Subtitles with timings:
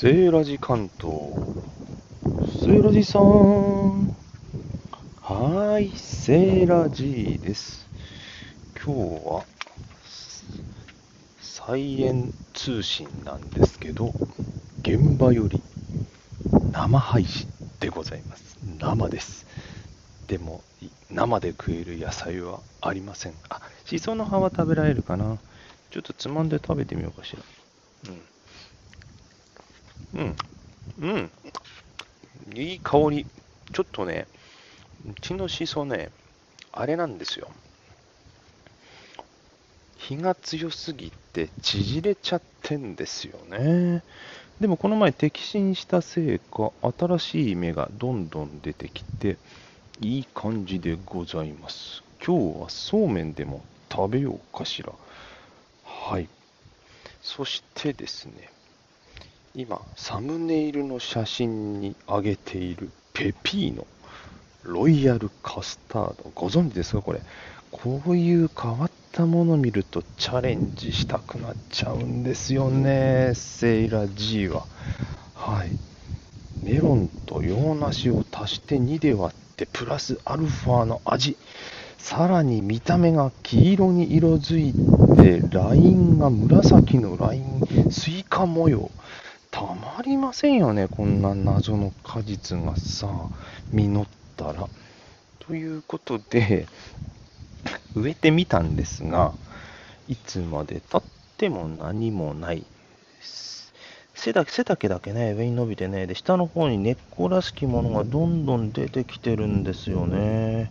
[0.00, 1.40] セーラジ関東。
[2.62, 4.04] セーラジさん。
[5.16, 7.88] はーい、セーラジーです。
[8.76, 9.44] 今日は、
[11.40, 14.14] 菜園通信なんですけど、
[14.84, 15.60] 現場より
[16.72, 17.48] 生配信
[17.80, 18.56] でございます。
[18.78, 19.46] 生です。
[20.28, 20.62] でも、
[21.10, 23.34] 生で食える野菜はありません。
[23.48, 25.38] あ、しその葉は食べられるかな。
[25.90, 27.42] ちょっとつまんで食べてみようかしら。
[28.10, 28.27] うん。
[30.14, 30.36] うん。
[31.00, 31.30] うん。
[32.54, 33.26] いい香り。
[33.72, 34.26] ちょっとね、
[35.06, 36.10] うちのしそね、
[36.72, 37.50] あれなんですよ。
[39.96, 44.02] 火が強すぎて縮れちゃってんですよね。
[44.60, 49.36] でもこの前摘心したせいか、新しい芽がどんどん出てきて、
[50.00, 52.02] いい感じでございます。
[52.24, 54.92] 今日はそうめんでも食べようかしら。
[55.84, 56.28] はい。
[57.20, 58.50] そしてですね、
[59.54, 63.86] 今、サムネイルの写真に上げているペピーノ、
[64.62, 67.20] ロイヤルカスタード、ご存知ですか、これ？
[67.70, 74.66] こういう変わったもの見るとチャレンジしたくなっちゃうんですよね、セイラ G は。
[75.34, 75.70] はい。
[76.62, 81.36] メロンと洋梨を足して2で割って、プラスアルファの味。
[81.96, 84.74] さらに見た目が黄色に色づい
[85.16, 88.90] て、ラインが紫のライン、スイカ模様。
[89.58, 93.08] たまりませんよね、こんな謎の果実がさ、
[93.72, 94.68] 実ったら。
[95.40, 96.68] ということで、
[97.96, 99.34] 植えてみたんですが、
[100.06, 101.02] いつまでたっ
[101.38, 102.64] ても何もない。
[104.14, 110.70] 背だけ背丈だけね、上に伸びてね、で、下の方に根っこらしきものがどんどん出てきてるんですよね。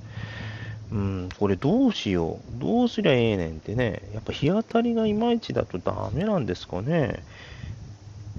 [0.94, 2.62] うん、これどうしよう。
[2.62, 4.02] どうすりゃええねんってね。
[4.14, 7.26] やっぱ日当たりがいまいちだとダメなんですかね。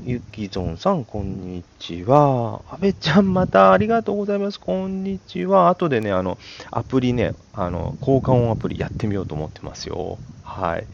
[0.00, 2.62] ゆきぞんさん、こんにちは。
[2.70, 4.60] あべちゃん、またありがとうございます。
[4.60, 5.68] こんにちは。
[5.68, 6.38] 後でね、あの、
[6.70, 10.20] アプリね、あの、効果音アプリやってみようと思ってますよ。
[10.40, 10.86] はい。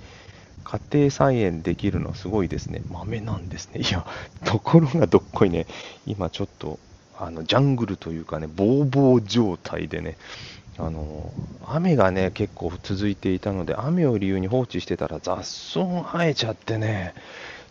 [0.64, 2.82] 家庭菜園できるのすごいですね。
[2.88, 3.80] 豆なんですね。
[3.82, 4.06] いや、
[4.44, 5.66] ところがどっこいね、
[6.06, 6.80] 今ちょっと、
[7.18, 10.16] あの、ジャングルというかね、ボーボー状態でね、
[10.78, 11.34] あの、
[11.66, 17.14] 雨がね、結構続いていたので、雨を理由に放置してたら雑草生えちゃってね、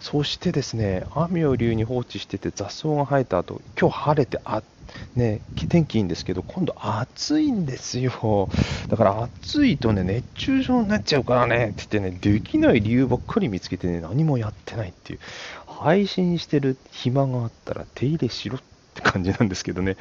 [0.03, 4.61] そしてですね、雨を理由に放置してて雑草が生えた後、今日晴れて、あ、
[5.15, 8.49] ね、天気いいんですけど、今度暑いんですよ。
[8.89, 15.19] だから暑いとね、熱中症になっちゃうからね、って言ってね、できない理由ばっかり見つけてね、何もやってないっていう。
[15.67, 18.61] 配信してる暇があったら手入れしろっ
[18.95, 19.95] て感じなんですけどね。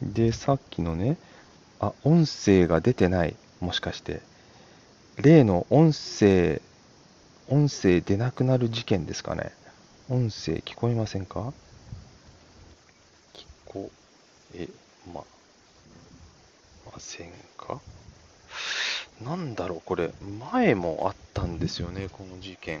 [0.00, 1.16] で、さっきのね、
[1.80, 3.34] あ、音声が出てない。
[3.58, 4.20] もしかして。
[5.16, 6.62] 例の音声、
[7.52, 9.52] 音声出なくなる事件ですかね。
[10.08, 11.52] 音声聞こえませんか？
[13.34, 13.90] 聞こ
[14.54, 14.70] え
[15.12, 15.22] ま、
[16.86, 17.78] ませんか？
[19.20, 20.14] なんだろう、これ、
[20.54, 22.80] 前もあったんですよね、この事件。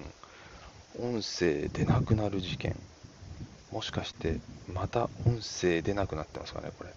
[0.98, 2.74] 音声出なくなる事件。
[3.72, 4.38] もしかして、
[4.72, 6.94] また音声出なくなってますかね、これ。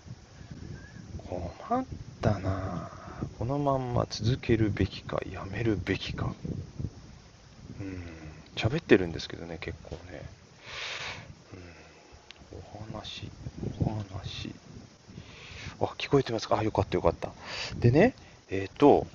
[1.28, 1.86] 困っ
[2.22, 2.90] たな
[3.38, 6.34] このまんま続けるべきか、やめるべきか。
[7.86, 8.02] うん、
[8.56, 10.24] 喋ってるんですけどね、結構ね。
[12.54, 13.30] うん、お話、
[13.80, 14.54] お話。
[15.80, 16.58] あ、聞こえてますか？
[16.58, 17.30] あ、よかったよかった。
[17.80, 18.16] でね、
[18.50, 19.06] えっ、と、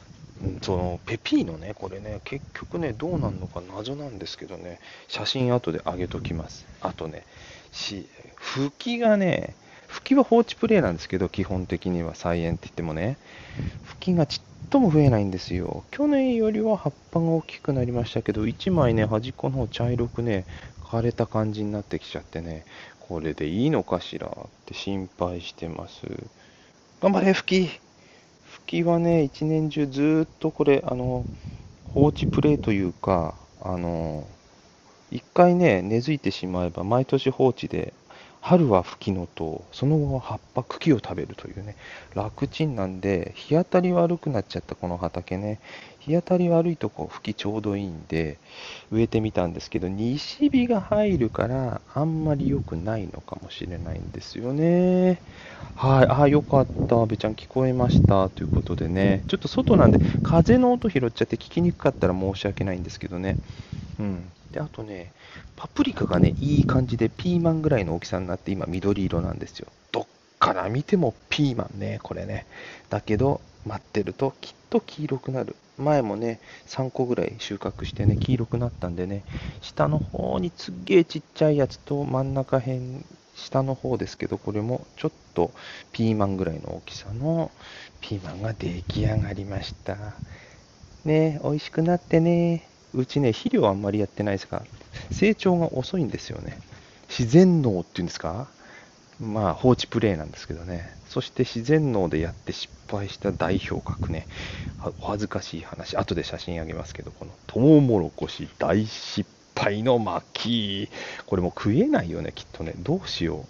[0.42, 6.66] うんそのペピーノね、これね、結局ね、どうなるのか謎なんですけどね、写真後で上げときます。
[6.80, 7.24] あとね、
[7.72, 9.69] し、吹きがね、吹
[10.10, 13.18] きは放置プレイなんですけど、基本的には菜園って言ってもね、
[13.82, 15.86] 吹きがちっとも増えないんですよ。
[15.90, 20.46] 去年よりは葉っぱが大きくなりましたけど、1枚ね、端っこの方茶色くね、
[20.80, 22.64] 枯れた感じになってきちゃってね、
[22.98, 26.06] これでいいのかしらって心配してます。
[27.00, 27.80] 頑張れ、吹き
[28.42, 31.26] 吹きはね、一年中ずーっとこれ、あの、
[31.84, 34.26] 放置プレイというか、あの、
[35.10, 37.94] 一回ね、根付いてしまえば、毎年放置で、
[38.42, 41.76] 春は吹きのと、その後は葉っぱ、茎を食べるというね、
[42.14, 45.60] 楽ちんなんで、日当たり悪くなっちゃったこの畑ね、
[45.98, 48.40] 日当たり悪いとこ吹きちょうどいいんで、
[48.90, 55.22] 植えてみたんですけど、西日が入るから、あんまり良くないのかもしれないんですよね。
[55.74, 58.30] はい、あ、よかった、阿部ちゃん聞こえました。
[58.30, 63.38] ということでね、ちょっと外なんで、風の音拾っちゃって聞きにくかったら申し訳ないんですけどね。
[63.98, 64.32] うん。
[64.52, 65.12] で、あとね、
[65.56, 69.68] パプリカがね、いい感じでピーマンぐらいの大きさになって、今緑色なんですよ。
[69.92, 70.06] どっ
[70.38, 72.46] から見てもピーマンね、これね。
[72.88, 75.54] だけど、待ってるときっと黄色くなる。
[75.76, 79.24] 前もね、3個ぐらい収穫してね、黄色くなったんでね、
[79.60, 83.04] 下の方にすっげえちっちゃいやつと真ん中辺、
[83.34, 85.52] 下の方ですけど、これもちょっと
[85.92, 87.50] ピーマンぐらいの大きさの
[88.00, 89.96] ピーマンが出来上がりました。
[91.04, 92.69] ね美味しくなってね。
[92.94, 94.62] うちね、肥料あんまりやってないですが、
[95.10, 96.58] 成長が遅いんですよね。
[97.08, 98.48] 自然農っていうんですか？
[99.20, 100.94] まあ放置プレイなんですけどね。
[101.08, 104.26] そして自然農でやって失敗した代表格ね。
[105.00, 105.96] お恥ずかしい話。
[105.96, 110.88] 後で写真あげますけど、このトウモロコシ大失敗の巻。
[111.26, 112.72] これも食えないよね、きっとね。
[112.78, 113.46] どうしよ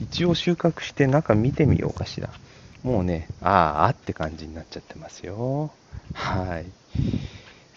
[0.00, 0.04] う。
[0.04, 2.30] 一応収穫して中見てみようかしら。
[2.82, 5.70] もうね、ああって感じになっちゃってますよ。
[6.14, 6.64] はい。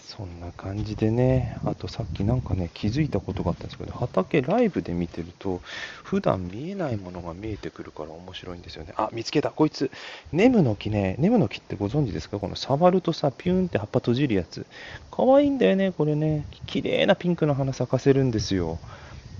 [0.07, 5.61] そんな感じでね、あとさっきなんかね、気づいたことがあったんですけど、畑ライブで見てると、
[6.03, 8.93] 普段見えないものが見えてくるから面白いんですよね。
[8.97, 9.89] あ、見つけた、こいつ、
[10.31, 12.39] ネムの木ね、ネムの木ってご存知ですか？
[12.39, 14.67] この触るとさ、ピューンって葉っぱ閉じるやつ。
[15.11, 16.45] かわいいんだよね、これね。
[16.67, 18.79] 綺麗なピンクの花咲かせるんですよ。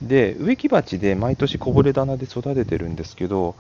[0.01, 3.55] で、植木鉢で毎年こぼれ棚で育ててるんですけど、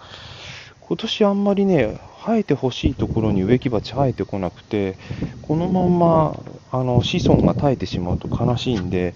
[0.81, 4.97] 今年あんまりね、生えてほしいところに植木鉢生えてこなくて、
[5.41, 9.15] このまんまあの子孫が絶えてしまうと悲しいんで、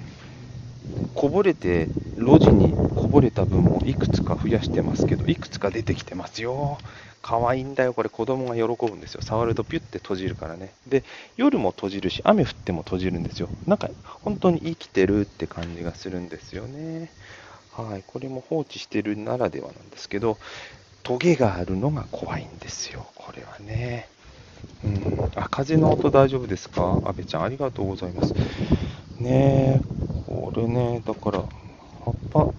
[1.14, 6.78] こぼれて、路地にこぼれた分もいくつか増やしてますけど、いくつか出てきてますよ。
[7.22, 9.22] 可愛いんだよ、これ子供が喜ぶんですよ。
[9.22, 10.76] 触るとピュッて閉じるからね。
[10.88, 11.04] で、
[11.36, 13.54] 夜も閉じるし、雨降っても閉じるんですよ。
[13.66, 17.14] なんか、本当に生きてるって感じがするんですよね。
[17.70, 20.40] はい、これも放置してるならではなんですけど、
[21.04, 24.08] トゲがあるのが怖いんですよ、これはね。
[24.84, 27.02] うん、あ、風の音大丈夫ですか？
[27.06, 28.34] 阿部ちゃん、ありがとうございます。
[29.20, 29.82] ね
[30.28, 31.44] これね、だから、
[32.06, 32.16] 葉っ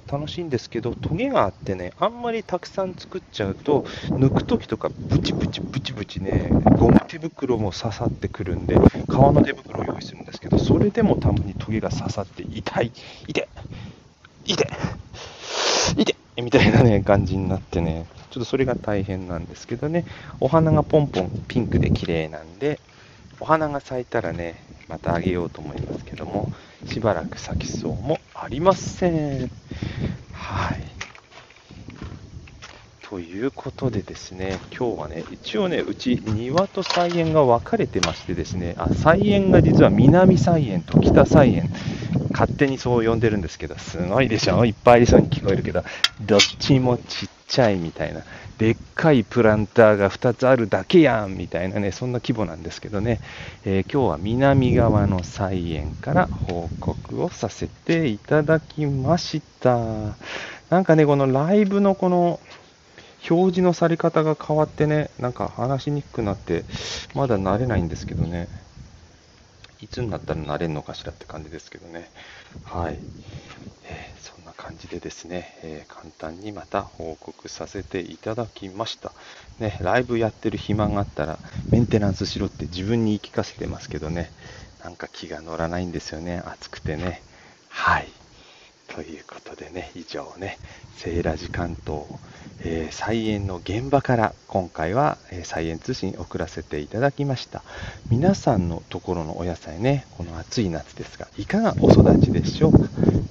[0.06, 6.48] ぱ楽しいんですけど、トゲがあってね、あんまりたくさん作っちゃうと、抜くときとかブチブチブチブチね、
[6.78, 8.76] ゴム手袋も刺さってくるんで、
[9.08, 12.92] 革の手袋を用意するんですけど、それでもたまにトゲが刺さって痛い、
[13.28, 13.48] 痛い、
[14.44, 14.68] 痛い、
[15.96, 20.04] 痛いみたいなね、 感じになってね、ちょっとそれが大変なんですけどね、
[20.40, 22.78] お花がポンポンピンクで綺麗なんで、
[23.40, 26.50] お花が咲いたらね、またあげようと思いますけども、
[26.86, 29.50] しばらく咲きそうもありません。
[30.32, 30.90] はい。
[33.10, 41.70] ということでですね、今日はね、一応ね、うち庭と菜園が分かれてましてですね、あ菜園が実は南菜園と北菜園、
[42.40, 44.64] 勝手にそう呼んでるんですけど、すごいでしょ？
[44.64, 45.84] いっぱいありそうに聞こえるけど、
[46.22, 48.24] どっちもちっちゃいみたいな、
[48.56, 53.20] でっかいプランターが2つあるだけやんみたいなね、そんな規模なんですけどね、
[53.66, 60.16] えー、今日は南側の菜園から報告をさせていただきました。
[60.70, 62.40] なんかね、このライブのこの
[63.28, 66.64] 表示のされ方が変わってね、なんか話しにくくなって、
[67.14, 68.48] まだ慣れないんですけどね、
[69.82, 72.10] いつになったらなれるのかしらって感じですけどね。
[72.64, 72.98] はい。
[73.84, 79.12] えー、そんな感じでですね、えー、簡単にまた報告させていただきました。
[79.58, 81.38] ね、ライブやってる暇があったら
[81.70, 84.32] メンテナンスしろって自分に言い聞かせてますけどね、
[84.84, 87.22] なんか気が乗らないんですよね、暑くてね。
[87.68, 88.19] はい。
[89.00, 90.58] ということでね、以上ね、
[90.98, 92.02] セーラジ関東、
[92.62, 97.62] えー、菜園の現場から今回は、えー、菜園通信送らせていただきました。
[98.10, 102.78] 皆さんのところのお野菜ね、この暑い夏ですが、いかがお育ちでしょうか？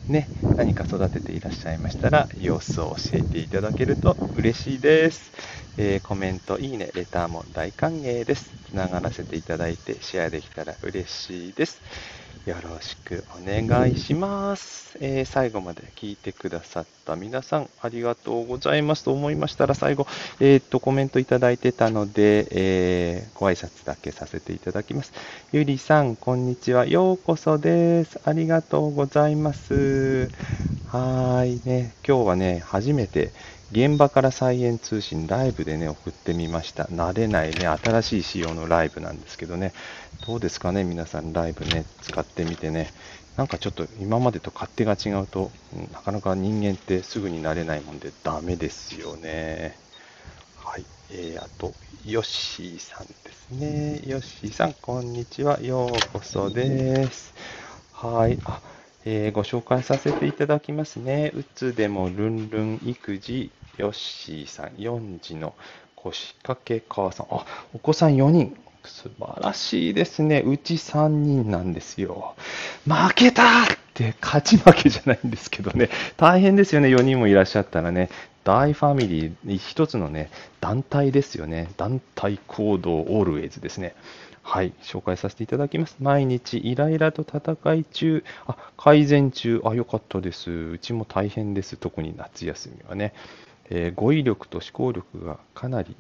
[0.08, 5.32] ね、何か育てていらっしゃいましたら、様子を教えていただけると嬉しいです。
[5.78, 8.50] えー、コメント、いいね、レターも大歓迎です。
[8.72, 11.80] つながらせていただいて、シェアできたら嬉しいです。
[12.46, 20.08] よろしくお願いします、えー、最後まで聞いてくださった皆さん、ありがとうございますと思いましたら、最後、
[20.40, 25.14] えー、っと、コメントいただいてたので、えー、ご挨拶だけさせていただきます。
[25.52, 26.86] ゆりさん、こんにちは。
[26.86, 28.20] ようこそです。
[28.24, 30.30] ありがとうございます。
[30.88, 33.32] はい、ね、今日はね、初めて、
[33.72, 36.86] 現場から菜園通信ライブでね、送ってみました。
[36.86, 39.74] 慣れないね、新しい仕様のライブなんですけどね、
[40.22, 42.94] どうですかね、皆さんライブね、使ってみてね、
[43.36, 45.52] なんかちょっと今までと勝手が違うと、
[45.92, 49.80] なかなか人間ってすぐになれないもんでダメですよね。
[50.56, 50.86] はい。
[51.12, 54.02] えー、あと、ヨッシーさんですね。
[54.06, 55.62] ヨッシーさん、こんにちは。
[55.62, 57.36] ようこそです。
[57.92, 58.40] はい。
[58.46, 58.62] あ
[59.06, 61.32] えー、ご紹介させていただきますね。
[61.34, 65.56] うつでもルンルン育児ヨッシーさん、4児の
[65.96, 67.28] 腰掛け母さん。
[67.32, 68.56] あ、お子さん4人。
[68.86, 70.42] 素晴らしいですね。
[70.46, 72.36] うち3人なんですよ。
[72.86, 75.90] 負けたって勝ち負けじゃないんですけどね。
[76.18, 76.88] 大変ですよね。
[76.88, 78.10] 4人もいらっしゃったらね。
[78.44, 80.30] 大ファミリー、一つのね、
[80.62, 81.70] 団体ですよね。
[81.78, 83.96] 団体行動オールウェイズですね。
[84.42, 85.98] はい、紹介させていただきます。
[86.00, 90.50] 毎日イライラと戦い中、あ、改善中、あ、よかったです。
[90.50, 91.76] うちも大変です。
[91.78, 93.14] 特に夏休みはね。
[93.70, 95.96] えー、語彙力と思考力がかなり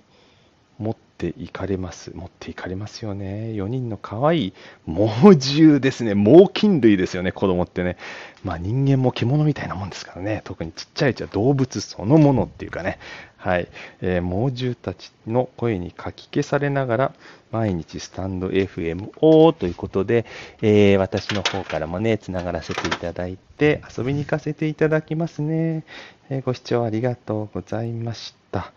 [1.28, 2.12] っていかれます。
[2.16, 3.52] 持っていかれますよね。
[3.54, 4.54] 4人の可愛い
[4.86, 6.16] 猛獣ですね。
[6.16, 7.98] 猛禽類ですよね、子供ってね。
[8.46, 10.42] まあ人間も獣みたいなもんですからね。
[10.46, 13.00] 特にちっちゃいうちは動物そのものっていうかね。
[13.36, 13.68] はい。
[14.02, 17.14] えー、猛獣たちの声にかき消されながら、
[17.52, 20.26] 毎日スタンド FM をということで、
[20.62, 25.84] えー、私の方からもね、つながらせていただいて、遊びに行かせていただきますね。
[26.30, 28.72] えー、ご視聴ありがとうございました。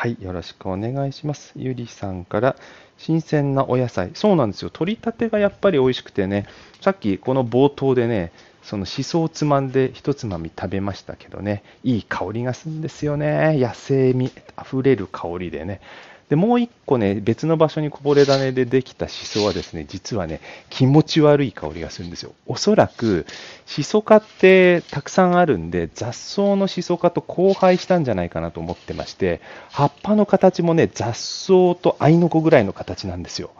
[0.00, 1.52] はい、よろしくお願いします。
[1.56, 2.54] ゆりさんから、
[2.98, 4.12] 新鮮なお野菜。
[4.14, 4.70] そうなんですよ。
[4.70, 6.46] 取りたてがやっぱり美味しくてね、
[6.80, 8.30] さっきこの冒頭でね、
[8.62, 13.58] そのしそをつまんでひとつまみ食べましたけどね、いい香りがするんですよね。
[13.58, 15.80] 野生味あふれる香りでね。
[16.28, 22.32] で、もう一個ね、別の場所にこぼれ種でできたシソはですね、実はね、気持ち悪い香りがするんですよ。
[22.46, 23.26] おそらく、
[23.66, 33.50] シソ科ってたくさんあるんで、雑草のシソ科と交配したんじゃないかなと思ってまして、葉っぱの形もね、雑草とアイノコぐらいの形なんですよ。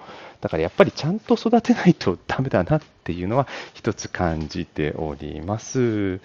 [0.41, 6.21] だからやっぱりちゃんと育てないとダメだなっていうのは一つ感じております。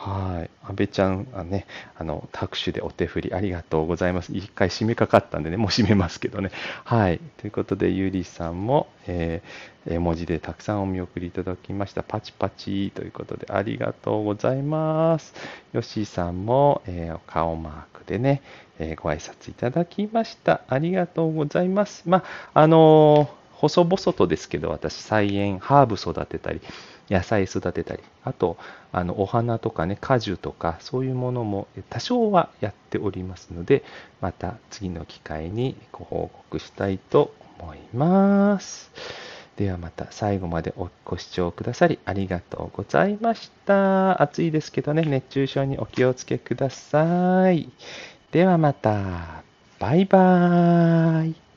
[0.00, 0.50] はい。
[0.62, 4.32] 安倍ちゃん、あね、あの、拍手でお手振りありがとうございます。
[4.32, 6.52] 一回締めかかったんでね、もう締めますけどね。
[6.84, 7.18] はい。
[7.38, 12.04] ということで、ゆりさんも、えー、絵文字でたくさんお見送りいただきました。
[12.04, 15.34] パチパチということで、ありがとうございます。
[15.72, 18.40] よしさんも、えー、顔マークでね、
[18.78, 20.60] えー、ご挨拶いただきました。
[20.68, 22.04] ありがとうございます。
[22.08, 22.18] ま
[22.54, 26.60] あ、あの細々とですけど、私、菜園、ハーブ育てたり、
[27.10, 28.56] 野菜育てたり、あと、
[28.92, 33.82] あのお花とかね、果樹とか、そういうものも多少はやっておりますので、
[34.20, 38.90] また次の機会にご報告したいと思います。
[39.56, 40.72] ではまた最後まで
[41.04, 44.22] ご視聴くださりありがとうございました。
[44.22, 47.68] 暑いですけどね、熱中症にお気をつけください。
[48.30, 49.42] ではまた。
[49.78, 51.47] バイバーイ。